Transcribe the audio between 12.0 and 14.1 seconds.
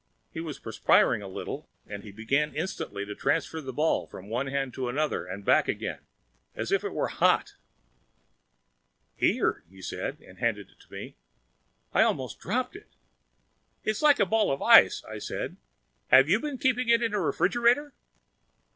almost dropped it. "It's